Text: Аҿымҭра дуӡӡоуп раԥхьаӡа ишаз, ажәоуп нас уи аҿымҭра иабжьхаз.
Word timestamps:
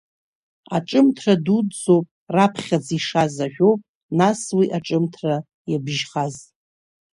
Аҿымҭра 0.75 1.35
дуӡӡоуп 1.45 2.07
раԥхьаӡа 2.35 2.93
ишаз, 2.97 3.35
ажәоуп 3.45 3.81
нас 4.17 4.41
уи 4.57 4.65
аҿымҭра 4.77 5.35
иабжьхаз. 5.71 6.35